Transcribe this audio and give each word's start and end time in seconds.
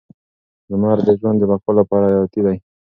لمر 0.69 0.97
د 1.07 1.09
ژوند 1.19 1.37
د 1.41 1.43
بقا 1.49 1.71
لپاره 1.79 2.05
حیاتي 2.11 2.41
دی. 2.45 2.57